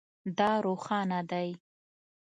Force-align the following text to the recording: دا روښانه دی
دا 0.37 0.51
روښانه 0.65 1.19
دی 1.31 1.49